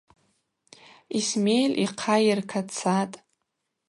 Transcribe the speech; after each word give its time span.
Исмель 1.17 1.75
йхъа 1.83 2.15
йыркацатӏ. 2.25 3.17